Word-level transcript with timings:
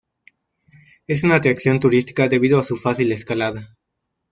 Es 1.05 1.23
una 1.23 1.35
atracción 1.35 1.79
turística 1.79 2.27
debido 2.27 2.57
a 2.57 2.63
su 2.63 2.75
fácil 2.75 3.11
escalada. 3.11 3.77